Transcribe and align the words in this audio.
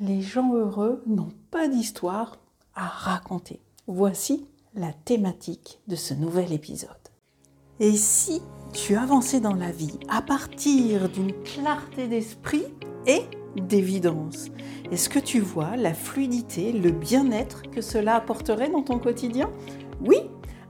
Les 0.00 0.22
gens 0.22 0.54
heureux 0.54 1.02
n'ont 1.08 1.32
pas 1.50 1.66
d'histoire 1.66 2.38
à 2.76 2.86
raconter. 2.86 3.60
Voici 3.88 4.46
la 4.76 4.92
thématique 4.92 5.80
de 5.88 5.96
ce 5.96 6.14
nouvel 6.14 6.52
épisode. 6.52 6.90
Et 7.80 7.96
si 7.96 8.40
tu 8.72 8.94
avançais 8.94 9.40
dans 9.40 9.54
la 9.54 9.72
vie 9.72 9.98
à 10.08 10.22
partir 10.22 11.08
d'une 11.08 11.32
clarté 11.42 12.06
d'esprit 12.06 12.66
et 13.08 13.22
d'évidence 13.56 14.50
Est-ce 14.92 15.08
que 15.08 15.18
tu 15.18 15.40
vois 15.40 15.74
la 15.76 15.94
fluidité, 15.94 16.70
le 16.70 16.92
bien-être 16.92 17.62
que 17.68 17.80
cela 17.80 18.14
apporterait 18.14 18.70
dans 18.70 18.82
ton 18.82 19.00
quotidien? 19.00 19.50
Oui 20.00 20.18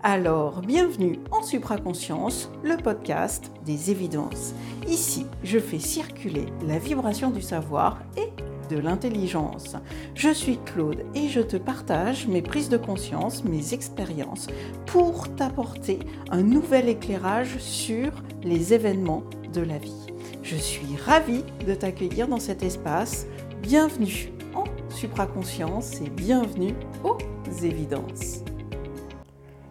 alors, 0.04 0.60
bienvenue 0.60 1.18
en 1.32 1.42
Supraconscience, 1.42 2.52
le 2.62 2.76
podcast 2.76 3.50
des 3.66 3.90
évidences. 3.90 4.54
Ici, 4.86 5.26
je 5.42 5.58
fais 5.58 5.80
circuler 5.80 6.46
la 6.68 6.78
vibration 6.78 7.30
du 7.30 7.42
savoir 7.42 7.98
et 8.16 8.28
de 8.68 8.78
l'intelligence. 8.78 9.76
Je 10.14 10.30
suis 10.30 10.58
Claude 10.64 11.04
et 11.14 11.28
je 11.28 11.40
te 11.40 11.56
partage 11.56 12.26
mes 12.26 12.42
prises 12.42 12.68
de 12.68 12.76
conscience, 12.76 13.44
mes 13.44 13.74
expériences 13.74 14.48
pour 14.86 15.34
t'apporter 15.36 15.98
un 16.30 16.42
nouvel 16.42 16.88
éclairage 16.88 17.58
sur 17.58 18.10
les 18.42 18.74
événements 18.74 19.24
de 19.52 19.60
la 19.60 19.78
vie. 19.78 20.06
Je 20.42 20.56
suis 20.56 20.96
ravie 21.04 21.44
de 21.66 21.74
t'accueillir 21.74 22.28
dans 22.28 22.40
cet 22.40 22.62
espace. 22.62 23.26
Bienvenue 23.62 24.32
en 24.54 24.64
supraconscience 24.88 26.00
et 26.00 26.10
bienvenue 26.10 26.74
aux 27.04 27.18
évidences. 27.62 28.44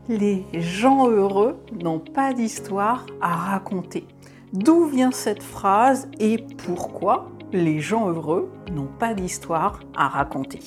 Les 0.09 0.45
gens 0.53 1.09
heureux 1.09 1.57
n'ont 1.83 1.99
pas 1.99 2.33
d'histoire 2.33 3.05
à 3.21 3.35
raconter. 3.35 4.07
D'où 4.53 4.85
vient 4.85 5.11
cette 5.11 5.43
phrase 5.43 6.07
et 6.19 6.37
pourquoi? 6.37 7.29
Les 7.53 7.79
gens 7.79 8.09
heureux 8.09 8.51
n'ont 8.71 8.89
pas 8.99 9.13
d'histoire 9.13 9.79
à 9.95 10.07
raconter. 10.07 10.59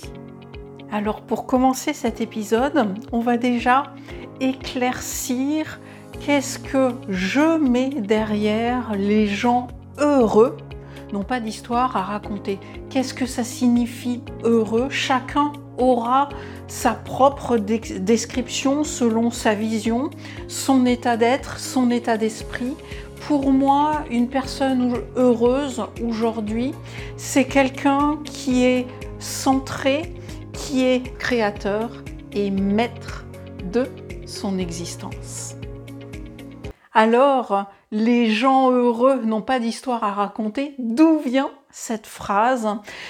Alors 0.90 1.20
pour 1.20 1.46
commencer 1.46 1.92
cet 1.92 2.20
épisode, 2.20 2.94
on 3.12 3.20
va 3.20 3.36
déjà 3.36 3.94
éclaircir 4.40 5.80
qu'est-ce 6.20 6.58
que 6.58 6.90
je 7.08 7.58
mets 7.58 7.90
derrière 7.90 8.94
les 8.96 9.26
gens 9.26 9.68
heureux 9.98 10.56
n'ont 11.12 11.24
pas 11.24 11.40
d'histoire 11.40 11.96
à 11.96 12.02
raconter. 12.02 12.58
Qu'est-ce 12.88 13.14
que 13.14 13.26
ça 13.26 13.44
signifie 13.44 14.22
heureux? 14.44 14.88
Chacun 14.90 15.52
aura 15.78 16.28
sa 16.68 16.92
propre 16.92 17.56
description 17.56 18.84
selon 18.84 19.30
sa 19.30 19.54
vision, 19.54 20.10
son 20.46 20.86
état 20.86 21.16
d'être, 21.16 21.58
son 21.58 21.90
état 21.90 22.16
d'esprit 22.16 22.76
pour 23.26 23.52
moi, 23.52 24.04
une 24.10 24.28
personne 24.28 24.94
heureuse 25.16 25.82
aujourd'hui, 26.02 26.72
c'est 27.16 27.44
quelqu'un 27.44 28.18
qui 28.24 28.64
est 28.64 28.86
centré, 29.18 30.14
qui 30.52 30.84
est 30.84 31.16
créateur 31.18 31.90
et 32.32 32.50
maître 32.50 33.24
de 33.72 33.86
son 34.26 34.58
existence. 34.58 35.54
Alors, 36.92 37.66
les 37.92 38.30
gens 38.30 38.70
heureux 38.70 39.22
n'ont 39.24 39.42
pas 39.42 39.58
d'histoire 39.58 40.04
à 40.04 40.12
raconter. 40.12 40.74
D'où 40.78 41.18
vient 41.18 41.50
cette 41.72 42.06
phrase? 42.06 42.68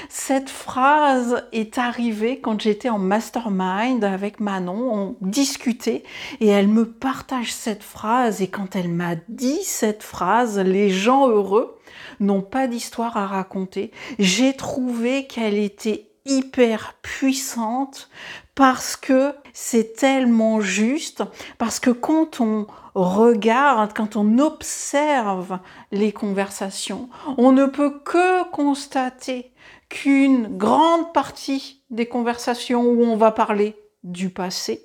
Cette 0.08 0.48
phrase 0.48 1.44
est 1.52 1.76
arrivée 1.76 2.40
quand 2.40 2.60
j'étais 2.60 2.88
en 2.88 2.98
mastermind 2.98 4.02
avec 4.04 4.40
Manon, 4.40 4.94
on 4.94 5.16
discutait 5.20 6.02
et 6.40 6.48
elle 6.48 6.68
me 6.68 6.90
partage 6.90 7.52
cette 7.52 7.82
phrase. 7.82 8.40
Et 8.40 8.48
quand 8.48 8.74
elle 8.74 8.88
m'a 8.88 9.16
dit 9.28 9.62
cette 9.64 10.02
phrase, 10.02 10.58
les 10.58 10.90
gens 10.90 11.28
heureux 11.28 11.76
n'ont 12.18 12.42
pas 12.42 12.66
d'histoire 12.66 13.16
à 13.16 13.26
raconter, 13.26 13.90
j'ai 14.18 14.54
trouvé 14.54 15.26
qu'elle 15.26 15.58
était 15.58 16.10
hyper 16.26 16.94
puissante 17.02 18.08
parce 18.54 18.96
que 18.96 19.34
c'est 19.52 19.94
tellement 19.96 20.60
juste, 20.60 21.22
parce 21.58 21.80
que 21.80 21.90
quand 21.90 22.40
on 22.40 22.66
regarde, 22.94 23.92
quand 23.94 24.16
on 24.16 24.38
observe 24.38 25.58
les 25.92 26.12
conversations, 26.12 27.08
on 27.38 27.52
ne 27.52 27.66
peut 27.66 28.00
que 28.00 28.48
constater 28.50 29.52
qu'une 29.88 30.56
grande 30.56 31.12
partie 31.12 31.82
des 31.90 32.06
conversations 32.06 32.84
où 32.84 33.02
on 33.04 33.16
va 33.16 33.32
parler 33.32 33.76
du 34.04 34.30
passé, 34.30 34.82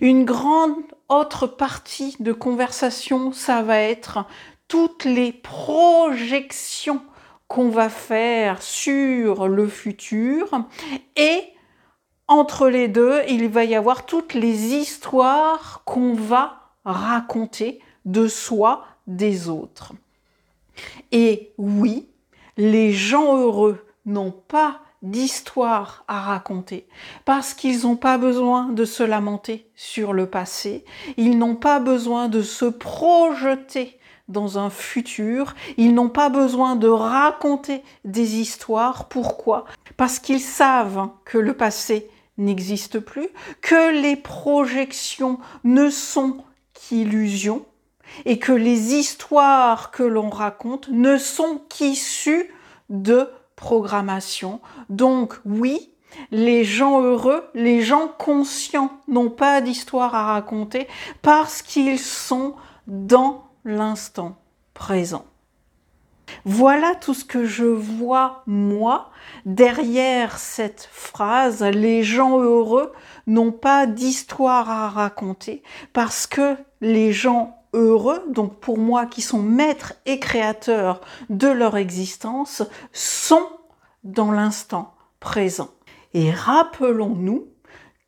une 0.00 0.24
grande 0.24 0.76
autre 1.08 1.46
partie 1.46 2.16
de 2.20 2.32
conversation, 2.32 3.32
ça 3.32 3.62
va 3.62 3.78
être 3.80 4.24
toutes 4.68 5.04
les 5.04 5.32
projections 5.32 7.02
qu'on 7.48 7.68
va 7.68 7.88
faire 7.88 8.62
sur 8.62 9.48
le 9.48 9.66
futur 9.66 10.64
et 11.16 11.42
entre 12.30 12.68
les 12.68 12.86
deux, 12.86 13.22
il 13.28 13.48
va 13.48 13.64
y 13.64 13.74
avoir 13.74 14.06
toutes 14.06 14.34
les 14.34 14.72
histoires 14.74 15.82
qu'on 15.84 16.14
va 16.14 16.70
raconter 16.84 17.80
de 18.04 18.28
soi, 18.28 18.84
des 19.08 19.48
autres. 19.48 19.92
Et 21.10 21.52
oui, 21.58 22.08
les 22.56 22.92
gens 22.92 23.36
heureux 23.36 23.84
n'ont 24.06 24.30
pas 24.30 24.78
d'histoire 25.02 26.04
à 26.06 26.20
raconter 26.20 26.86
parce 27.24 27.52
qu'ils 27.52 27.82
n'ont 27.82 27.96
pas 27.96 28.16
besoin 28.16 28.68
de 28.68 28.84
se 28.84 29.02
lamenter 29.02 29.68
sur 29.74 30.12
le 30.12 30.26
passé, 30.26 30.84
ils 31.16 31.36
n'ont 31.36 31.56
pas 31.56 31.80
besoin 31.80 32.28
de 32.28 32.42
se 32.42 32.66
projeter 32.66 33.98
dans 34.28 34.58
un 34.58 34.70
futur. 34.70 35.56
Ils 35.76 35.92
n'ont 35.92 36.08
pas 36.08 36.28
besoin 36.28 36.76
de 36.76 36.86
raconter 36.86 37.82
des 38.04 38.36
histoires. 38.36 39.08
Pourquoi? 39.08 39.64
Parce 39.96 40.20
qu'ils 40.20 40.40
savent 40.40 41.08
que 41.24 41.36
le 41.36 41.54
passé 41.54 42.08
n'existe 42.40 42.98
plus, 42.98 43.28
que 43.60 44.00
les 44.00 44.16
projections 44.16 45.38
ne 45.64 45.90
sont 45.90 46.38
qu'illusions 46.74 47.64
et 48.24 48.38
que 48.38 48.52
les 48.52 48.94
histoires 48.94 49.90
que 49.90 50.02
l'on 50.02 50.30
raconte 50.30 50.88
ne 50.88 51.16
sont 51.16 51.60
qu'issues 51.68 52.52
de 52.88 53.28
programmation. 53.54 54.60
Donc 54.88 55.38
oui, 55.44 55.90
les 56.30 56.64
gens 56.64 57.00
heureux, 57.02 57.44
les 57.54 57.82
gens 57.82 58.08
conscients 58.08 58.90
n'ont 59.06 59.30
pas 59.30 59.60
d'histoire 59.60 60.14
à 60.14 60.32
raconter 60.32 60.88
parce 61.22 61.62
qu'ils 61.62 62.00
sont 62.00 62.54
dans 62.86 63.44
l'instant 63.64 64.36
présent. 64.74 65.24
Voilà 66.44 66.94
tout 66.94 67.14
ce 67.14 67.24
que 67.24 67.44
je 67.44 67.64
vois 67.64 68.42
moi 68.46 69.10
derrière 69.44 70.38
cette 70.38 70.88
phrase. 70.92 71.62
Les 71.62 72.02
gens 72.02 72.40
heureux 72.40 72.92
n'ont 73.26 73.52
pas 73.52 73.86
d'histoire 73.86 74.70
à 74.70 74.88
raconter 74.88 75.62
parce 75.92 76.26
que 76.26 76.56
les 76.80 77.12
gens 77.12 77.56
heureux, 77.72 78.22
donc 78.28 78.58
pour 78.58 78.78
moi 78.78 79.06
qui 79.06 79.22
sont 79.22 79.42
maîtres 79.42 79.94
et 80.06 80.18
créateurs 80.18 81.00
de 81.28 81.48
leur 81.48 81.76
existence, 81.76 82.62
sont 82.92 83.46
dans 84.04 84.32
l'instant 84.32 84.94
présent. 85.20 85.70
Et 86.14 86.30
rappelons-nous 86.30 87.46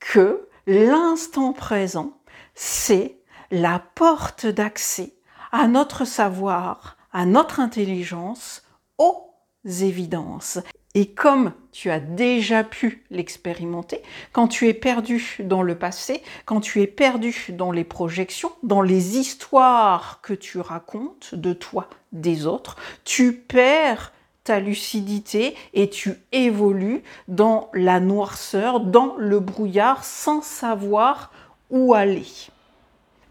que 0.01 0.49
l'instant 0.67 1.53
présent, 1.53 2.13
c'est 2.55 3.19
la 3.51 3.81
porte 3.95 4.47
d'accès 4.47 5.15
à 5.53 5.69
notre 5.69 6.05
savoir, 6.05 6.97
à 7.13 7.27
notre 7.27 7.61
intelligence, 7.61 8.63
aux 8.99 9.33
évidences. 9.65 10.59
Et 10.95 11.07
comme 11.07 11.53
tu 11.71 11.91
as 11.91 12.01
déjà 12.01 12.65
pu 12.65 13.05
l'expérimenter, 13.11 14.03
quand 14.33 14.47
tu 14.47 14.69
es 14.69 14.75
perdu 14.75 15.39
dans 15.41 15.63
le 15.63 15.75
passé, 15.75 16.23
quand 16.45 16.61
tu 16.61 16.83
es 16.83 16.87
perdu 16.87 17.47
dans 17.51 17.73
les 17.73 17.85
projections, 17.85 18.53
dans 18.63 18.83
les 18.83 19.17
histoires 19.17 20.21
que 20.23 20.35
tu 20.35 20.61
racontes 20.61 21.35
de 21.35 21.55
toi, 21.55 21.89
des 22.13 22.47
autres, 22.47 22.77
tu 23.05 23.33
perds 23.33 24.13
ta 24.45 24.61
lucidité 24.61 25.55
et 25.73 25.89
tu 25.89 26.15
évolues 26.33 27.03
dans 27.29 27.71
la 27.73 28.01
noirceur, 28.01 28.81
dans 28.81 29.15
le 29.17 29.41
brouillard, 29.41 30.05
sans 30.05 30.43
savoir 30.43 31.33
où 31.71 31.95
aller. 31.95 32.27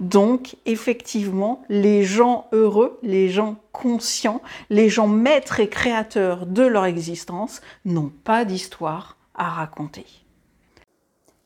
Donc, 0.01 0.57
effectivement, 0.65 1.61
les 1.69 2.03
gens 2.03 2.47
heureux, 2.53 2.97
les 3.03 3.29
gens 3.29 3.57
conscients, 3.71 4.41
les 4.71 4.89
gens 4.89 5.07
maîtres 5.07 5.59
et 5.59 5.69
créateurs 5.69 6.47
de 6.47 6.63
leur 6.63 6.85
existence 6.85 7.61
n'ont 7.85 8.11
pas 8.23 8.43
d'histoire 8.43 9.17
à 9.35 9.47
raconter. 9.49 10.07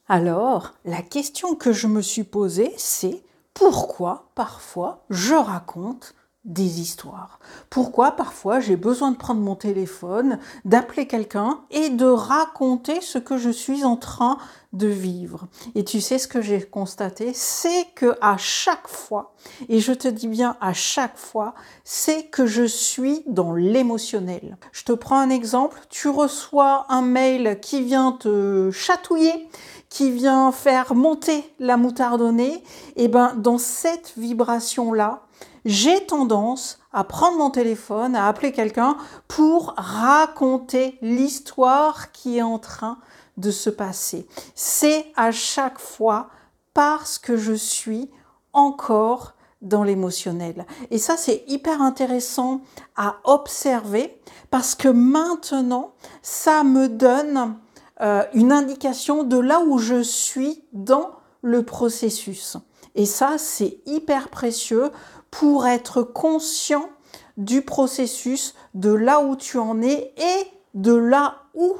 Alors, 0.08 0.74
la 0.86 1.02
question 1.02 1.56
que 1.56 1.74
je 1.74 1.88
me 1.88 2.02
suis 2.02 2.24
posée, 2.24 2.72
c'est 2.78 3.22
pourquoi 3.54 4.32
parfois 4.36 5.04
je 5.10 5.34
raconte 5.34 6.16
des 6.46 6.80
histoires. 6.80 7.40
Pourquoi 7.70 8.12
parfois 8.12 8.60
j'ai 8.60 8.76
besoin 8.76 9.12
de 9.12 9.18
prendre 9.18 9.42
mon 9.42 9.56
téléphone, 9.56 10.40
d'appeler 10.64 11.08
quelqu'un 11.08 11.60
et 11.72 11.90
de 11.90 12.06
raconter 12.06 13.02
ce 13.02 13.18
que 13.18 13.38
je 13.38 13.50
suis 13.50 13.84
en 13.84 13.98
train 13.98 14.38
de 14.72 14.88
vivre. 14.88 15.48
Et 15.74 15.84
tu 15.84 16.02
sais 16.02 16.18
ce 16.20 16.28
que 16.28 16.42
j'ai 16.42 16.62
constaté, 16.62 17.32
c'est 17.34 17.88
que 17.96 18.16
à 18.22 18.38
chaque 18.38 18.88
fois, 18.88 19.34
et 19.70 19.80
je 19.80 19.94
te 19.94 20.08
dis 20.08 20.28
bien 20.28 20.56
à 20.62 20.74
chaque 20.74 21.18
fois, 21.18 21.56
c'est 21.84 22.26
que 22.26 22.46
je 22.46 22.64
suis 22.64 23.24
dans 23.26 23.54
l'émotionnel. 23.54 24.58
Je 24.72 24.84
te 24.84 24.92
prends 24.92 25.20
un 25.20 25.30
exemple, 25.30 25.80
tu 25.90 26.10
reçois 26.10 26.86
un 26.90 27.02
mail 27.02 27.60
qui 27.62 27.82
vient 27.82 28.12
te 28.12 28.70
chatouiller, 28.72 29.50
qui 29.90 30.12
vient 30.12 30.52
faire 30.52 30.94
monter 30.94 31.44
la 31.58 31.78
moutardonnée, 31.78 32.64
et 32.98 33.08
ben 33.08 33.34
dans 33.38 33.58
cette 33.58 34.14
vibration 34.18 34.92
là, 34.94 35.25
j'ai 35.66 36.06
tendance 36.06 36.80
à 36.94 37.04
prendre 37.04 37.38
mon 37.38 37.50
téléphone, 37.50 38.16
à 38.16 38.28
appeler 38.28 38.52
quelqu'un 38.52 38.98
pour 39.28 39.74
raconter 39.76 40.98
l'histoire 41.02 42.12
qui 42.12 42.38
est 42.38 42.44
en 42.44 42.60
train 42.60 43.00
de 43.38 43.52
se 43.52 43.70
passer. 43.70 44.28
C'est 44.54 45.08
à 45.16 45.32
chaque 45.32 45.80
fois 45.80 46.30
parce 46.74 47.18
que 47.18 47.36
je 47.36 47.54
suis 47.54 48.10
encore 48.54 49.34
dans 49.62 49.84
l'émotionnel. 49.84 50.66
Et 50.92 51.00
ça, 51.00 51.18
c'est 51.18 51.44
hyper 51.48 51.82
intéressant 51.82 52.62
à 52.96 53.18
observer 53.24 54.22
parce 54.52 54.76
que 54.76 54.88
maintenant, 54.88 55.94
ça 56.22 56.64
me 56.64 56.88
donne 56.88 57.56
euh, 58.02 58.24
une 58.34 58.52
indication 58.52 59.24
de 59.24 59.38
là 59.38 59.62
où 59.62 59.80
je 59.80 60.02
suis 60.04 60.64
dans 60.72 61.12
le 61.42 61.64
processus. 61.64 62.58
Et 62.94 63.06
ça, 63.06 63.38
c'est 63.38 63.80
hyper 63.86 64.30
précieux 64.30 64.92
pour 65.40 65.68
être 65.68 66.02
conscient 66.02 66.90
du 67.36 67.62
processus, 67.62 68.56
de 68.74 68.94
là 68.94 69.20
où 69.20 69.36
tu 69.36 69.58
en 69.58 69.82
es 69.82 70.14
et 70.18 70.48
de 70.76 70.94
là 70.94 71.44
où 71.54 71.74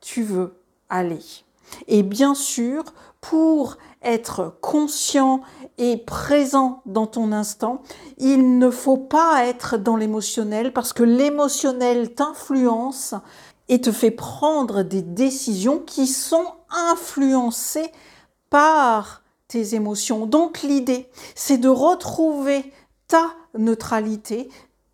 tu 0.00 0.22
veux 0.22 0.54
aller. 0.88 1.20
Et 1.86 2.02
bien 2.02 2.34
sûr, 2.34 2.82
pour 3.20 3.76
être 4.02 4.56
conscient 4.62 5.42
et 5.76 5.98
présent 5.98 6.80
dans 6.86 7.06
ton 7.06 7.32
instant, 7.32 7.82
il 8.16 8.58
ne 8.58 8.70
faut 8.70 8.96
pas 8.96 9.44
être 9.44 9.76
dans 9.76 9.96
l'émotionnel 9.96 10.72
parce 10.72 10.94
que 10.94 11.02
l'émotionnel 11.02 12.14
t'influence 12.14 13.14
et 13.68 13.82
te 13.82 13.92
fait 13.92 14.12
prendre 14.12 14.82
des 14.82 15.02
décisions 15.02 15.78
qui 15.78 16.06
sont 16.06 16.46
influencées 16.70 17.92
par 18.48 19.22
tes 19.48 19.74
émotions. 19.74 20.26
Donc 20.26 20.62
l'idée, 20.62 21.10
c'est 21.34 21.58
de 21.58 21.68
retrouver 21.68 22.72
ta 23.08 23.34
neutralité, 23.56 24.48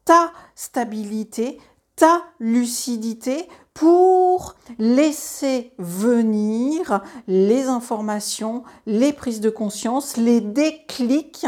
ta 0.05 0.33
stabilité, 0.55 1.59
ta 1.97 2.23
lucidité 2.39 3.49
pour 3.75 4.55
laisser 4.79 5.73
venir 5.79 7.03
les 7.27 7.65
informations, 7.65 8.65
les 8.87 9.13
prises 9.13 9.41
de 9.41 9.51
conscience, 9.51 10.17
les 10.17 10.41
déclics 10.41 11.47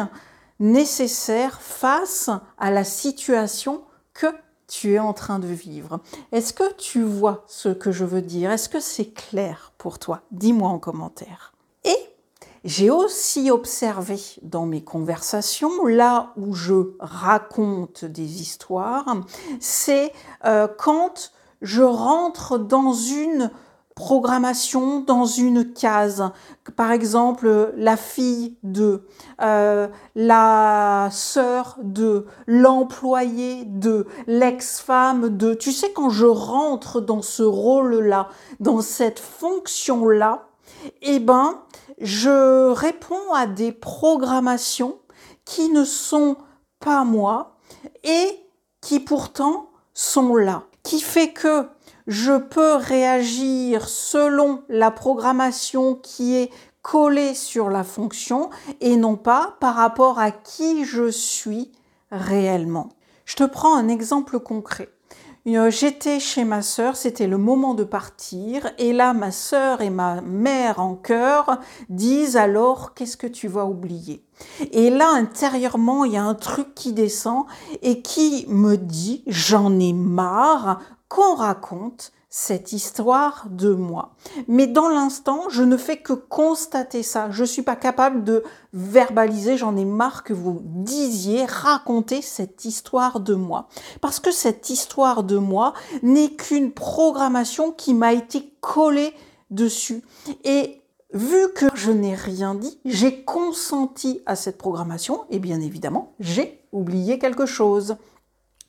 nécessaires 0.60 1.60
face 1.60 2.30
à 2.58 2.70
la 2.70 2.84
situation 2.84 3.82
que 4.14 4.26
tu 4.68 4.94
es 4.94 4.98
en 4.98 5.12
train 5.12 5.38
de 5.38 5.48
vivre. 5.48 6.00
Est-ce 6.32 6.52
que 6.52 6.72
tu 6.74 7.02
vois 7.02 7.44
ce 7.46 7.68
que 7.68 7.92
je 7.92 8.04
veux 8.04 8.22
dire? 8.22 8.50
Est-ce 8.50 8.68
que 8.68 8.80
c'est 8.80 9.12
clair 9.12 9.72
pour 9.76 9.98
toi? 9.98 10.22
Dis-moi 10.30 10.68
en 10.68 10.78
commentaire. 10.78 11.52
J'ai 12.64 12.90
aussi 12.90 13.50
observé 13.50 14.20
dans 14.42 14.66
mes 14.66 14.84
conversations, 14.84 15.84
là 15.86 16.32
où 16.36 16.54
je 16.54 16.94
raconte 17.00 18.04
des 18.04 18.40
histoires, 18.40 19.16
c'est 19.58 20.12
euh, 20.44 20.68
quand 20.78 21.32
je 21.60 21.82
rentre 21.82 22.58
dans 22.58 22.92
une 22.92 23.50
programmation, 23.94 25.00
dans 25.00 25.26
une 25.26 25.72
case. 25.72 26.30
Par 26.76 26.92
exemple, 26.92 27.72
la 27.76 27.96
fille 27.96 28.56
de, 28.62 29.06
euh, 29.42 29.88
la 30.14 31.08
sœur 31.10 31.76
de, 31.82 32.26
l'employé 32.46 33.64
de, 33.66 34.06
l'ex-femme 34.26 35.36
de. 35.36 35.54
Tu 35.54 35.72
sais, 35.72 35.92
quand 35.92 36.10
je 36.10 36.26
rentre 36.26 37.00
dans 37.00 37.22
ce 37.22 37.42
rôle-là, 37.42 38.28
dans 38.60 38.80
cette 38.80 39.18
fonction-là, 39.18 40.48
eh 41.02 41.18
ben, 41.18 41.60
je 42.00 42.70
réponds 42.70 43.32
à 43.34 43.46
des 43.46 43.72
programmations 43.72 44.98
qui 45.44 45.68
ne 45.68 45.84
sont 45.84 46.36
pas 46.80 47.04
moi 47.04 47.56
et 48.04 48.40
qui 48.80 49.00
pourtant 49.00 49.70
sont 49.94 50.36
là. 50.36 50.64
Qui 50.82 51.00
fait 51.00 51.32
que 51.32 51.68
je 52.06 52.36
peux 52.36 52.74
réagir 52.74 53.88
selon 53.88 54.62
la 54.68 54.90
programmation 54.90 55.94
qui 55.94 56.36
est 56.36 56.50
collée 56.82 57.34
sur 57.34 57.70
la 57.70 57.84
fonction 57.84 58.50
et 58.80 58.96
non 58.96 59.16
pas 59.16 59.56
par 59.60 59.76
rapport 59.76 60.18
à 60.18 60.32
qui 60.32 60.84
je 60.84 61.10
suis 61.10 61.70
réellement. 62.10 62.88
Je 63.24 63.36
te 63.36 63.44
prends 63.44 63.76
un 63.76 63.88
exemple 63.88 64.40
concret. 64.40 64.88
Euh, 65.48 65.72
j'étais 65.72 66.20
chez 66.20 66.44
ma 66.44 66.62
sœur, 66.62 66.94
c'était 66.94 67.26
le 67.26 67.36
moment 67.36 67.74
de 67.74 67.82
partir, 67.82 68.70
et 68.78 68.92
là 68.92 69.12
ma 69.12 69.32
sœur 69.32 69.80
et 69.80 69.90
ma 69.90 70.20
mère 70.20 70.78
en 70.78 70.94
cœur 70.94 71.58
disent 71.88 72.36
alors 72.36 72.94
qu'est-ce 72.94 73.16
que 73.16 73.26
tu 73.26 73.48
vas 73.48 73.64
oublier? 73.66 74.24
Et 74.70 74.88
là 74.88 75.10
intérieurement 75.12 76.04
il 76.04 76.12
y 76.12 76.16
a 76.16 76.22
un 76.22 76.36
truc 76.36 76.76
qui 76.76 76.92
descend 76.92 77.46
et 77.82 78.02
qui 78.02 78.46
me 78.48 78.76
dit 78.76 79.24
j'en 79.26 79.80
ai 79.80 79.92
marre 79.92 80.80
qu'on 81.08 81.34
raconte 81.34 82.12
cette 82.34 82.72
histoire 82.72 83.44
de 83.50 83.74
moi. 83.74 84.14
Mais 84.48 84.66
dans 84.66 84.88
l'instant, 84.88 85.50
je 85.50 85.62
ne 85.62 85.76
fais 85.76 85.98
que 85.98 86.14
constater 86.14 87.02
ça. 87.02 87.30
Je 87.30 87.42
ne 87.42 87.46
suis 87.46 87.60
pas 87.60 87.76
capable 87.76 88.24
de 88.24 88.42
verbaliser, 88.72 89.58
j'en 89.58 89.76
ai 89.76 89.84
marre 89.84 90.24
que 90.24 90.32
vous 90.32 90.62
disiez, 90.64 91.44
raconter 91.44 92.22
cette 92.22 92.64
histoire 92.64 93.20
de 93.20 93.34
moi. 93.34 93.68
Parce 94.00 94.18
que 94.18 94.30
cette 94.30 94.70
histoire 94.70 95.24
de 95.24 95.36
moi 95.36 95.74
n'est 96.02 96.30
qu'une 96.30 96.72
programmation 96.72 97.70
qui 97.70 97.92
m'a 97.92 98.14
été 98.14 98.50
collée 98.62 99.12
dessus. 99.50 100.02
Et 100.42 100.80
vu 101.12 101.52
que 101.54 101.66
je 101.74 101.90
n'ai 101.90 102.14
rien 102.14 102.54
dit, 102.54 102.78
j'ai 102.86 103.24
consenti 103.24 104.22
à 104.24 104.36
cette 104.36 104.56
programmation 104.56 105.26
et 105.28 105.38
bien 105.38 105.60
évidemment, 105.60 106.14
j'ai 106.18 106.64
oublié 106.72 107.18
quelque 107.18 107.44
chose. 107.44 107.96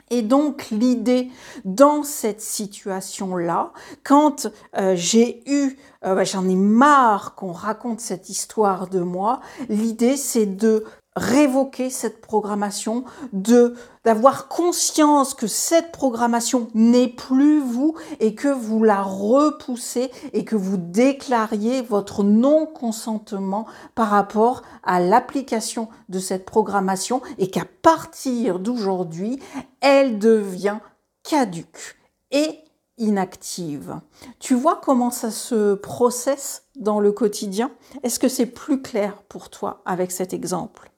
Et 0.09 0.21
donc 0.21 0.67
l'idée 0.69 1.29
dans 1.65 2.03
cette 2.03 2.41
situation-là, 2.41 3.71
quand 4.03 4.47
euh, 4.77 4.93
j'ai 4.95 5.41
eu, 5.49 5.77
euh, 6.05 6.15
bah, 6.15 6.23
j'en 6.23 6.47
ai 6.47 6.55
marre 6.55 7.35
qu'on 7.35 7.51
raconte 7.51 7.99
cette 7.99 8.29
histoire 8.29 8.87
de 8.87 8.99
moi, 8.99 9.39
l'idée 9.69 10.17
c'est 10.17 10.45
de 10.45 10.83
révoquer 11.15 11.89
cette 11.89 12.21
programmation, 12.21 13.03
d'avoir 13.33 14.47
conscience 14.47 15.33
que 15.33 15.47
cette 15.47 15.91
programmation 15.91 16.69
n'est 16.73 17.07
plus 17.07 17.59
vous 17.59 17.95
et 18.19 18.35
que 18.35 18.47
vous 18.47 18.83
la 18.83 19.01
repoussez 19.01 20.11
et 20.33 20.43
que 20.43 20.55
vous 20.55 20.77
déclariez 20.77 21.81
votre 21.81 22.23
non-consentement 22.23 23.65
par 23.95 24.09
rapport 24.09 24.63
à 24.83 24.99
l'application 24.99 25.87
de 26.09 26.19
cette 26.19 26.45
programmation 26.45 27.21
et 27.37 27.49
qu'à 27.49 27.65
partir 27.81 28.59
d'aujourd'hui, 28.59 29.39
elle 29.81 30.19
devient 30.19 30.79
caduque 31.23 31.97
et 32.31 32.59
inactive. 32.97 33.99
Tu 34.39 34.55
vois 34.55 34.79
comment 34.83 35.11
ça 35.11 35.31
se 35.31 35.73
processe 35.75 36.63
dans 36.75 36.99
le 36.99 37.11
quotidien? 37.11 37.71
Est-ce 38.03 38.19
que 38.19 38.27
c'est 38.27 38.45
plus 38.45 38.81
clair 38.81 39.23
pour 39.23 39.49
toi 39.49 39.81
avec 39.85 40.11
cet 40.11 40.33
exemple? 40.33 40.92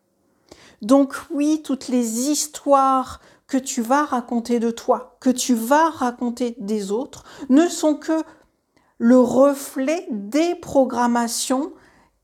Donc 0.81 1.15
oui, 1.31 1.61
toutes 1.63 1.87
les 1.87 2.29
histoires 2.29 3.21
que 3.47 3.57
tu 3.57 3.81
vas 3.81 4.05
raconter 4.05 4.59
de 4.59 4.71
toi, 4.71 5.17
que 5.19 5.29
tu 5.29 5.53
vas 5.53 5.89
raconter 5.89 6.55
des 6.59 6.91
autres, 6.91 7.23
ne 7.49 7.67
sont 7.67 7.95
que 7.95 8.23
le 8.97 9.19
reflet 9.19 10.07
des 10.09 10.55
programmations 10.55 11.73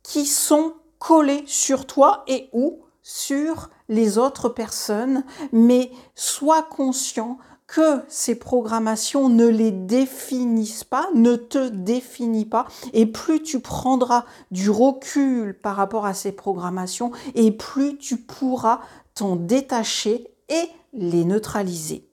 qui 0.04 0.26
sont 0.26 0.74
collées 1.00 1.44
sur 1.48 1.86
toi 1.86 2.24
et 2.28 2.50
ou 2.54 2.80
sur 3.02 3.70
les 3.90 4.18
autres 4.18 4.50
personnes, 4.50 5.24
mais 5.52 5.92
sois 6.16 6.64
conscient 6.64 7.38
que 7.72 8.04
ces 8.10 8.36
programmations 8.36 9.30
ne 9.30 9.48
les 9.48 9.72
définissent 9.72 10.84
pas, 10.84 11.08
ne 11.16 11.38
te 11.38 11.70
définissent 11.70 12.50
pas, 12.50 12.68
et 12.92 13.06
plus 13.06 13.42
tu 13.42 13.62
prendras 13.62 14.26
du 14.52 14.70
recul 14.70 15.58
par 15.58 15.78
rapport 15.78 16.06
à 16.06 16.14
ces 16.14 16.34
programmations, 16.34 17.14
et 17.34 17.50
plus 17.54 17.98
tu 17.98 18.18
pourras 18.18 18.82
t'en 19.16 19.38
détacher 19.38 20.28
et 20.50 20.70
les 20.92 21.24
neutraliser. 21.24 22.10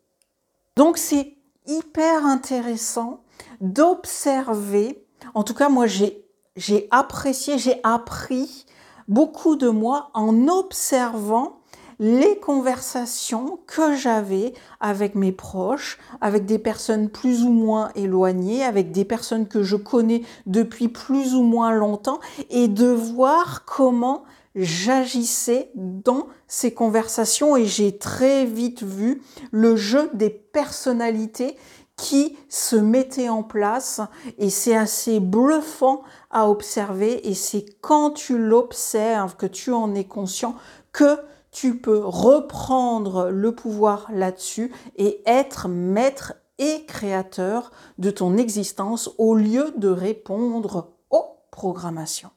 Donc 0.76 0.96
c'est 0.96 1.36
hyper 1.66 2.24
intéressant 2.24 3.24
d'observer, 3.60 5.04
en 5.34 5.42
tout 5.42 5.54
cas 5.54 5.68
moi 5.68 5.86
j'ai 5.88 6.88
apprécié, 6.92 7.58
j'ai 7.58 7.80
appris 7.82 8.64
beaucoup 9.08 9.56
de 9.56 9.68
moi 9.68 10.12
en 10.14 10.46
observant 10.46 11.58
les 12.00 12.38
conversations 12.38 13.58
que 13.66 13.96
j'avais 13.96 14.54
avec 14.80 15.14
mes 15.14 15.32
proches, 15.32 15.98
avec 16.20 16.46
des 16.46 16.58
personnes 16.58 17.08
plus 17.08 17.42
ou 17.42 17.50
moins 17.50 17.90
éloignées, 17.96 18.64
avec 18.64 18.92
des 18.92 19.04
personnes 19.04 19.48
que 19.48 19.62
je 19.62 19.76
connais 19.76 20.22
depuis 20.46 20.88
plus 20.88 21.34
ou 21.34 21.42
moins 21.42 21.72
longtemps, 21.72 22.20
et 22.50 22.68
de 22.68 22.86
voir 22.86 23.64
comment 23.64 24.22
j'agissais 24.54 25.70
dans 25.74 26.28
ces 26.46 26.72
conversations. 26.72 27.56
Et 27.56 27.66
j'ai 27.66 27.98
très 27.98 28.44
vite 28.44 28.82
vu 28.82 29.22
le 29.50 29.76
jeu 29.76 30.10
des 30.14 30.30
personnalités 30.30 31.56
qui 31.96 32.36
se 32.48 32.76
mettaient 32.76 33.28
en 33.28 33.42
place. 33.42 34.00
Et 34.38 34.50
c'est 34.50 34.76
assez 34.76 35.20
bluffant 35.20 36.02
à 36.30 36.48
observer. 36.48 37.28
Et 37.28 37.34
c'est 37.34 37.66
quand 37.80 38.12
tu 38.12 38.38
l'observes 38.38 39.36
que 39.36 39.46
tu 39.46 39.72
en 39.72 39.94
es 39.94 40.04
conscient 40.04 40.54
que 40.92 41.18
tu 41.50 41.78
peux 41.78 42.00
reprendre 42.04 43.30
le 43.30 43.54
pouvoir 43.54 44.06
là-dessus 44.12 44.72
et 44.96 45.22
être 45.26 45.68
maître 45.68 46.34
et 46.58 46.84
créateur 46.86 47.70
de 47.98 48.10
ton 48.10 48.36
existence 48.36 49.10
au 49.18 49.34
lieu 49.34 49.72
de 49.76 49.88
répondre 49.88 50.92
aux 51.10 51.38
programmations. 51.50 52.30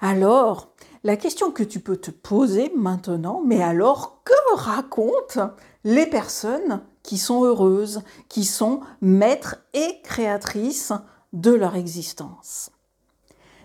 Alors, 0.00 0.74
la 1.02 1.16
question 1.16 1.50
que 1.50 1.62
tu 1.62 1.80
peux 1.80 1.96
te 1.96 2.10
poser 2.10 2.72
maintenant, 2.74 3.42
mais 3.44 3.62
alors 3.62 4.22
que 4.24 4.32
racontent 4.54 5.50
les 5.84 6.06
personnes 6.06 6.82
qui 7.02 7.18
sont 7.18 7.44
heureuses, 7.44 8.02
qui 8.28 8.44
sont 8.44 8.80
maîtres 9.00 9.56
et 9.72 10.00
créatrices 10.02 10.92
de 11.32 11.52
leur 11.52 11.76
existence? 11.76 12.70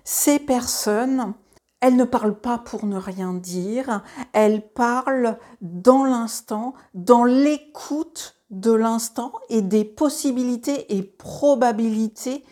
Ces 0.03 0.39
personnes, 0.39 1.33
elles 1.81 1.95
ne 1.95 2.03
parlent 2.03 2.39
pas 2.39 2.57
pour 2.57 2.85
ne 2.85 2.97
rien 2.97 3.33
dire, 3.33 4.03
elles 4.33 4.67
parlent 4.67 5.37
dans 5.61 6.03
l'instant, 6.03 6.73
dans 6.93 7.23
l'écoute 7.23 8.35
de 8.49 8.71
l'instant 8.71 9.31
et 9.49 9.61
des 9.61 9.85
possibilités 9.85 10.97
et 10.97 11.03
probabilités 11.03 12.43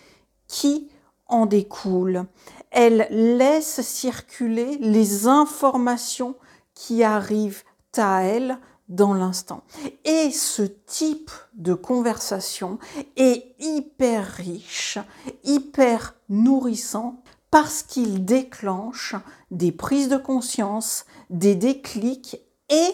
qui 0.47 0.89
en 1.27 1.45
découlent 1.45 2.25
elle 2.71 3.07
laisse 3.09 3.81
circuler 3.81 4.77
les 4.79 5.27
informations 5.27 6.35
qui 6.73 7.03
arrivent 7.03 7.63
à 7.95 8.23
elle 8.23 8.59
dans 8.89 9.13
l'instant. 9.13 9.63
Et 10.05 10.31
ce 10.31 10.61
type 10.61 11.31
de 11.55 11.73
conversation 11.73 12.77
est 13.15 13.55
hyper 13.59 14.25
riche, 14.25 14.99
hyper 15.43 16.15
nourrissant 16.29 17.21
parce 17.59 17.81
qu'il 17.81 18.23
déclenche 18.23 19.15
des 19.49 19.71
prises 19.71 20.09
de 20.09 20.17
conscience, 20.17 21.07
des 21.31 21.55
déclics 21.55 22.39
et 22.69 22.91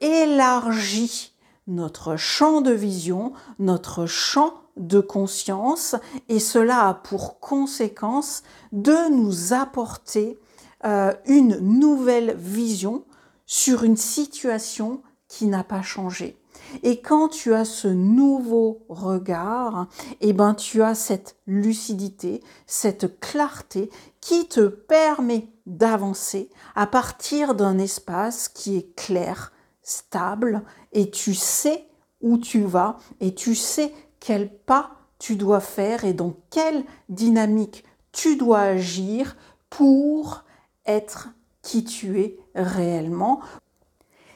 élargit 0.00 1.32
notre 1.68 2.16
champ 2.16 2.60
de 2.60 2.72
vision, 2.72 3.34
notre 3.60 4.06
champ 4.06 4.54
de 4.76 4.98
conscience 4.98 5.94
et 6.28 6.40
cela 6.40 6.88
a 6.88 6.94
pour 6.94 7.38
conséquence 7.38 8.42
de 8.72 9.12
nous 9.14 9.52
apporter 9.52 10.40
euh, 10.84 11.14
une 11.26 11.60
nouvelle 11.60 12.34
vision 12.36 13.04
sur 13.46 13.84
une 13.84 13.96
situation 13.96 15.02
qui 15.28 15.46
n'a 15.46 15.62
pas 15.62 15.82
changé. 15.82 16.36
Et 16.82 17.00
quand 17.00 17.28
tu 17.28 17.54
as 17.54 17.64
ce 17.64 17.88
nouveau 17.88 18.84
regard, 18.88 19.88
eh 20.20 20.32
ben 20.32 20.54
tu 20.54 20.82
as 20.82 20.94
cette 20.94 21.36
lucidité, 21.46 22.42
cette 22.66 23.20
clarté 23.20 23.90
qui 24.20 24.48
te 24.48 24.66
permet 24.66 25.48
d'avancer 25.66 26.50
à 26.74 26.86
partir 26.86 27.54
d'un 27.54 27.78
espace 27.78 28.48
qui 28.48 28.76
est 28.76 28.94
clair, 28.96 29.52
stable 29.82 30.62
et 30.92 31.10
tu 31.10 31.34
sais 31.34 31.88
où 32.20 32.38
tu 32.38 32.62
vas 32.62 32.98
et 33.20 33.34
tu 33.34 33.54
sais 33.54 33.92
quel 34.20 34.50
pas 34.50 34.92
tu 35.18 35.36
dois 35.36 35.60
faire 35.60 36.04
et 36.04 36.14
dans 36.14 36.34
quelle 36.50 36.84
dynamique 37.08 37.84
tu 38.12 38.36
dois 38.36 38.60
agir 38.60 39.36
pour 39.70 40.44
être 40.86 41.30
qui 41.62 41.84
tu 41.84 42.20
es 42.20 42.38
réellement. 42.54 43.40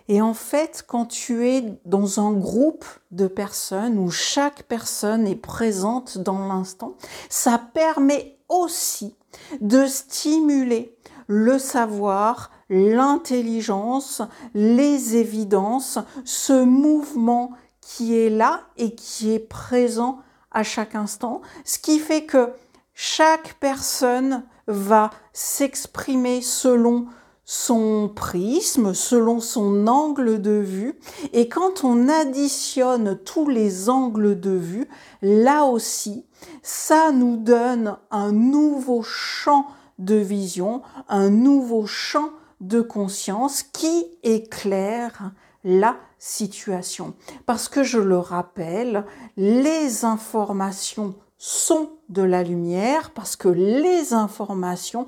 Et 0.09 0.23
en 0.23 0.33
fait, 0.35 0.85
quand 0.87 1.05
tu 1.05 1.47
es 1.47 1.63
dans 1.85 2.19
un 2.19 2.33
groupe 2.33 2.87
de 3.11 3.27
personnes 3.27 3.99
où 3.99 4.11
chaque 4.11 4.63
personne 4.63 5.27
est 5.27 5.37
présente 5.37 6.19
dans 6.19 6.49
l'instant, 6.49 6.95
ça 7.29 7.61
permet 7.75 8.39
aussi 8.49 9.15
de 9.61 9.87
stimuler 9.87 10.97
le 11.27 11.59
savoir, 11.59 12.51
l'intelligence, 12.71 14.23
les 14.55 15.17
évidences, 15.17 15.99
ce 16.25 16.65
mouvement 16.65 17.53
qui 17.83 18.17
est 18.17 18.31
là 18.31 18.63
et 18.79 18.95
qui 18.95 19.33
est 19.35 19.39
présent 19.39 20.21
à 20.51 20.63
chaque 20.63 20.95
instant, 20.95 21.43
ce 21.65 21.79
qui 21.79 21.99
fait 21.99 22.25
que 22.25 22.51
chaque 22.95 23.55
personne 23.61 24.45
va 24.67 25.11
s'exprimer 25.33 26.41
selon 26.41 27.07
son 27.51 28.11
prisme, 28.15 28.93
selon 28.93 29.41
son 29.41 29.87
angle 29.87 30.43
de 30.43 30.51
vue. 30.51 30.99
Et 31.33 31.49
quand 31.49 31.83
on 31.83 32.07
additionne 32.07 33.19
tous 33.25 33.49
les 33.49 33.89
angles 33.89 34.39
de 34.39 34.51
vue, 34.51 34.87
là 35.23 35.65
aussi, 35.65 36.27
ça 36.63 37.11
nous 37.11 37.39
donne 37.39 37.97
un 38.11 38.33
nouveau 38.33 39.01
champ 39.03 39.65
de 39.99 40.17
vision, 40.17 40.83
un 41.09 41.31
nouveau 41.31 41.87
champ 41.87 42.29
de 42.61 42.83
conscience 42.83 43.63
qui 43.63 44.05
éclaire 44.23 45.33
la 45.65 45.97
situation. 46.19 47.15
Parce 47.47 47.71
que 47.71 47.83
je 47.83 47.99
le 47.99 48.19
rappelle, 48.19 49.07
les 49.39 50.05
informations 50.05 51.15
sont 51.39 51.93
de 52.11 52.21
la 52.23 52.43
lumière 52.43 53.11
parce 53.13 53.37
que 53.37 53.49
les 53.49 54.13
informations 54.13 55.07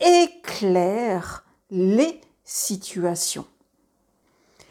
éclairent 0.00 1.44
les 1.70 2.20
situations. 2.44 3.44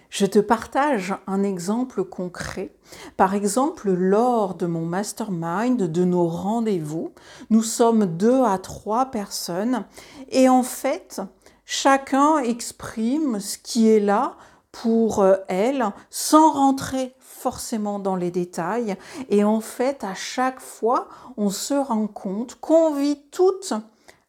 Je 0.10 0.26
te 0.26 0.40
partage 0.40 1.14
un 1.28 1.44
exemple 1.44 2.04
concret. 2.04 2.74
Par 3.18 3.34
exemple, 3.34 3.92
lors 3.92 4.56
de 4.56 4.66
mon 4.66 4.86
mastermind, 4.86 5.78
de 5.78 6.04
nos 6.06 6.28
rendez-vous, 6.28 7.12
nous 7.50 7.62
sommes 7.62 8.06
deux 8.06 8.44
à 8.44 8.58
trois 8.58 9.08
personnes 9.08 9.86
et 10.30 10.48
en 10.48 10.64
fait, 10.64 11.22
chacun 11.66 12.38
exprime 12.40 13.40
ce 13.40 13.58
qui 13.58 13.90
est 13.90 14.00
là 14.00 14.38
pour 14.72 15.20
euh, 15.20 15.36
elle 15.50 15.86
sans 16.10 16.52
rentrer 16.52 17.14
forcément 17.20 18.00
dans 18.00 18.16
les 18.16 18.32
détails. 18.32 18.96
Et 19.30 19.44
en 19.44 19.60
fait, 19.60 20.04
à 20.04 20.14
chaque 20.16 20.60
fois, 20.60 21.10
on 21.36 21.50
se 21.50 21.74
rend 21.74 22.08
compte 22.08 22.56
qu'on 22.56 22.94
vit 22.94 23.22
toutes 23.32 23.74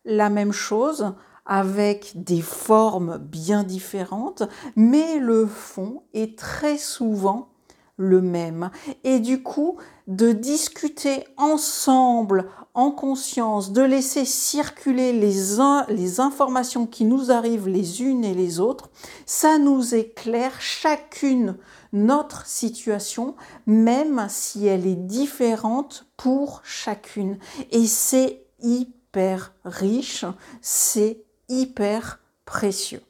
la 0.05 0.29
même 0.29 0.53
chose 0.53 1.15
avec 1.49 2.13
des 2.15 2.43
formes 2.43 3.19
bien 3.19 3.65
différentes, 3.65 4.43
mais 4.77 5.19
le 5.19 5.47
fond 5.47 6.03
est 6.13 6.39
très 6.39 6.79
souvent 6.79 7.49
le 7.97 8.23
même. 8.23 8.71
Et 9.03 9.19
du 9.19 9.43
coup, 9.43 9.77
de 10.07 10.31
discuter 10.33 11.25
ensemble, 11.37 12.49
en 12.75 12.93
conscience, 12.93 13.73
de 13.73 13.83
laisser 13.83 14.25
circuler 14.25 15.13
les, 15.13 15.35
les 15.89 16.21
informations 16.21 16.87
qui 16.87 17.05
nous 17.05 17.33
arrivent 17.33 17.69
les 17.69 18.03
unes 18.03 18.25
et 18.25 18.35
les 18.35 18.61
autres, 18.61 18.91
ça 19.27 19.59
nous 19.59 19.95
éclaire 19.95 20.61
chacune 20.61 21.57
notre 21.93 22.47
situation, 22.47 23.35
même 23.67 24.27
si 24.29 24.67
elle 24.67 24.87
est 24.87 24.95
différente 24.95 26.07
pour 26.17 26.61
chacune. 26.63 27.39
Et 27.73 27.87
c'est 27.87 28.45
hyper 28.61 29.55
riche, 29.65 30.25
c'est 30.61 31.25
hyper 31.49 32.21
précieux. 32.45 33.03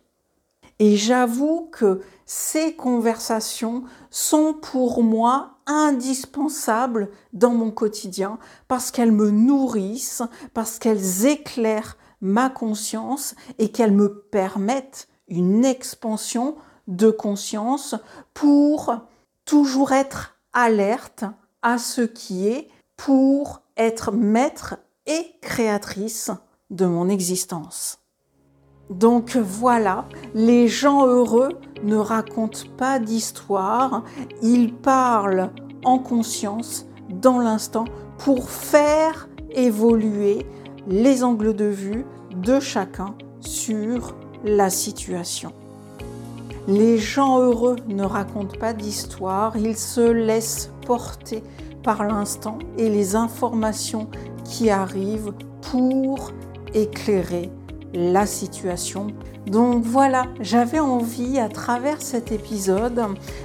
Et 0.78 0.96
j'avoue 0.96 1.68
que 1.72 2.02
ces 2.24 2.74
conversations 2.74 3.84
sont 4.10 4.54
pour 4.54 5.02
moi 5.02 5.58
indispensables 5.66 7.10
dans 7.32 7.52
mon 7.52 7.70
quotidien 7.70 8.38
parce 8.68 8.90
qu'elles 8.90 9.12
me 9.12 9.30
nourrissent, 9.30 10.22
parce 10.54 10.78
qu'elles 10.78 11.26
éclairent 11.26 11.96
ma 12.20 12.48
conscience 12.48 13.34
et 13.58 13.70
qu'elles 13.70 13.92
me 13.92 14.22
permettent 14.30 15.08
une 15.28 15.64
expansion 15.64 16.56
de 16.86 17.10
conscience 17.10 17.94
pour 18.34 18.94
toujours 19.44 19.92
être 19.92 20.38
alerte 20.52 21.24
à 21.62 21.78
ce 21.78 22.02
qui 22.02 22.48
est, 22.48 22.68
pour 22.96 23.62
être 23.76 24.10
maître 24.12 24.76
et 25.06 25.26
créatrice 25.40 26.30
de 26.70 26.86
mon 26.86 27.08
existence. 27.08 27.98
Donc 28.90 29.36
voilà, 29.36 30.06
les 30.34 30.66
gens 30.66 31.06
heureux 31.06 31.50
ne 31.82 31.96
racontent 31.96 32.68
pas 32.76 32.98
d'histoire, 32.98 34.02
ils 34.42 34.72
parlent 34.72 35.50
en 35.84 35.98
conscience, 35.98 36.86
dans 37.10 37.38
l'instant, 37.38 37.84
pour 38.16 38.50
faire 38.50 39.28
évoluer 39.52 40.46
les 40.86 41.22
angles 41.22 41.54
de 41.54 41.66
vue 41.66 42.04
de 42.34 42.60
chacun 42.60 43.14
sur 43.40 44.14
la 44.44 44.70
situation. 44.70 45.52
Les 46.66 46.98
gens 46.98 47.40
heureux 47.40 47.76
ne 47.88 48.04
racontent 48.04 48.58
pas 48.58 48.72
d'histoire, 48.72 49.56
ils 49.56 49.76
se 49.76 50.00
laissent 50.00 50.70
porter 50.86 51.42
par 51.82 52.04
l'instant 52.04 52.58
et 52.76 52.88
les 52.88 53.16
informations 53.16 54.08
qui 54.44 54.70
arrivent 54.70 55.32
pour 55.70 56.30
éclairer 56.74 57.50
la 57.94 58.26
situation. 58.26 59.08
Donc 59.46 59.84
voilà, 59.84 60.26
j'avais 60.40 60.80
envie 60.80 61.38
à 61.38 61.48
travers 61.48 62.02
cet 62.02 62.32
épisode 62.32 63.02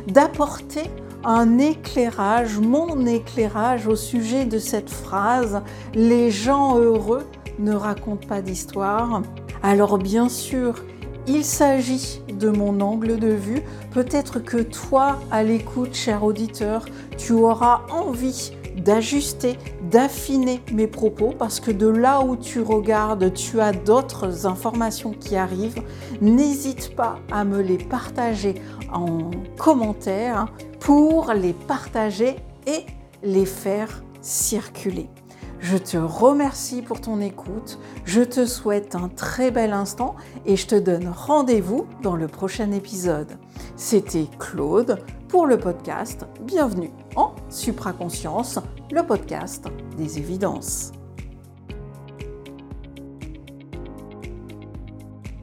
d'apporter 0.08 0.90
un 1.24 1.58
éclairage, 1.58 2.60
mon 2.60 3.06
éclairage 3.06 3.88
au 3.88 3.96
sujet 3.96 4.46
de 4.46 4.60
cette 4.60 4.90
phrase 4.90 5.62
Les 5.94 6.32
gens 6.32 6.78
heureux 6.78 7.26
ne 7.60 7.74
racontent 7.74 8.28
pas 8.28 8.42
d'histoire. 8.42 9.22
Alors 9.62 9.98
bien 9.98 10.28
sûr, 10.28 10.84
il 11.28 11.46
s'agit 11.46 12.22
de 12.28 12.50
mon 12.50 12.82
angle 12.82 13.18
de 13.18 13.30
vue. 13.30 13.62
Peut-être 13.92 14.40
que 14.40 14.58
toi, 14.58 15.20
à 15.32 15.44
l'écoute, 15.44 15.94
cher 15.94 16.24
auditeur, 16.24 16.86
tu 17.18 17.32
auras 17.32 17.84
envie 17.90 18.52
d'ajuster, 18.78 19.58
d'affiner 19.90 20.62
mes 20.72 20.88
propos 20.88 21.34
parce 21.38 21.60
que 21.60 21.72
de 21.72 21.88
là 21.88 22.22
où 22.22 22.36
tu 22.36 22.62
regardes, 22.62 23.34
tu 23.34 23.60
as 23.62 23.72
d'autres 23.72 24.46
informations 24.46 25.12
qui 25.12 25.36
arrivent. 25.36 25.82
N'hésite 26.22 26.96
pas 26.96 27.20
à 27.32 27.44
me 27.44 27.62
les 27.62 27.78
partager 27.78 28.56
en 28.92 29.32
commentaire 29.58 30.48
pour 30.80 31.34
les 31.34 31.54
partager 31.54 32.36
et 32.68 32.86
les 33.24 33.46
faire 33.46 34.04
circuler. 34.22 35.10
Je 35.60 35.78
te 35.78 35.96
remercie 35.96 36.82
pour 36.82 37.00
ton 37.00 37.22
écoute, 37.22 37.80
je 38.04 38.22
te 38.22 38.46
souhaite 38.46 38.96
un 38.96 39.08
très 39.08 39.50
bel 39.50 39.72
instant 39.72 40.16
et 40.46 40.58
je 40.58 40.68
te 40.68 40.76
donne 40.76 41.08
rendez-vous 41.08 41.86
dans 42.02 42.18
le 42.18 42.28
prochain 42.28 42.72
épisode. 42.74 43.38
C'était 43.78 44.28
Claude 44.40 45.00
pour 45.30 45.48
le 45.48 45.58
podcast 45.58 46.26
Bienvenue 46.42 46.92
en 47.16 47.36
Supraconscience, 47.50 48.60
le 48.92 49.06
podcast 49.06 49.66
des 49.98 50.18
évidences. 50.18 50.92